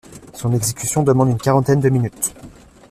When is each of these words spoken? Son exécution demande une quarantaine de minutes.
Son 0.33 0.51
exécution 0.53 1.03
demande 1.03 1.29
une 1.29 1.37
quarantaine 1.37 1.79
de 1.79 1.89
minutes. 1.89 2.33